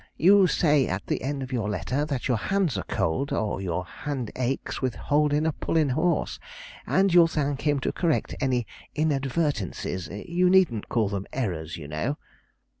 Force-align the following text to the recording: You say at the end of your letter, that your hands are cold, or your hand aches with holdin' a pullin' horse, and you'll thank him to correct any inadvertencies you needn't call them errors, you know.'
You 0.17 0.47
say 0.47 0.87
at 0.87 1.05
the 1.05 1.21
end 1.21 1.43
of 1.43 1.53
your 1.53 1.69
letter, 1.69 2.05
that 2.05 2.27
your 2.27 2.35
hands 2.37 2.75
are 2.75 2.83
cold, 2.85 3.31
or 3.31 3.61
your 3.61 3.85
hand 3.85 4.31
aches 4.35 4.81
with 4.81 4.95
holdin' 4.95 5.45
a 5.45 5.51
pullin' 5.53 5.89
horse, 5.89 6.39
and 6.87 7.13
you'll 7.13 7.27
thank 7.27 7.67
him 7.67 7.79
to 7.81 7.91
correct 7.91 8.33
any 8.41 8.65
inadvertencies 8.95 10.07
you 10.07 10.49
needn't 10.49 10.89
call 10.89 11.07
them 11.07 11.27
errors, 11.31 11.77
you 11.77 11.87
know.' 11.87 12.17